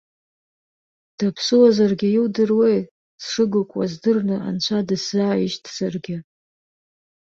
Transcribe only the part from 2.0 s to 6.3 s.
иудыруеи, сшыгәыкуаз дырны анцәа дысзааишьҭзаргьы?!